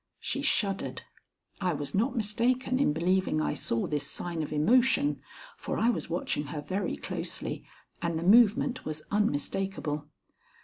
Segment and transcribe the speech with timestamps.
[0.19, 1.03] She shuddered.
[1.61, 5.21] I was not mistaken in believing I saw this sign of emotion,
[5.57, 7.67] for I was watching her very closely,
[8.01, 10.05] and the movement was unmistakable.